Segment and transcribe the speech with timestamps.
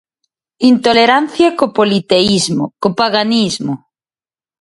[0.71, 3.73] Intolerancia co politeísmo, co paganismo.